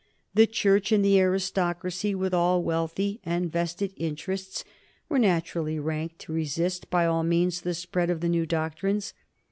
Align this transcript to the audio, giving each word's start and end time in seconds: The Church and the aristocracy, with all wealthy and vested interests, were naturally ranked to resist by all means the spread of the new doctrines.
The 0.33 0.47
Church 0.47 0.91
and 0.91 1.05
the 1.05 1.19
aristocracy, 1.19 2.15
with 2.15 2.33
all 2.33 2.63
wealthy 2.63 3.19
and 3.23 3.51
vested 3.51 3.93
interests, 3.95 4.63
were 5.09 5.19
naturally 5.19 5.77
ranked 5.77 6.17
to 6.21 6.33
resist 6.33 6.89
by 6.89 7.05
all 7.05 7.21
means 7.23 7.61
the 7.61 7.75
spread 7.75 8.09
of 8.09 8.19
the 8.19 8.29
new 8.29 8.47
doctrines. 8.47 9.13